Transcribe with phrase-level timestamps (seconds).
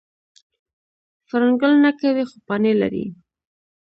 [1.27, 3.05] فرن ګل نه کوي خو پاڼې لري